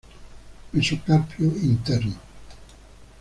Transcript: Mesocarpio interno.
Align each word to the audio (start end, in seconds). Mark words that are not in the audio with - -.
Mesocarpio 0.73 1.45
interno. 1.57 2.17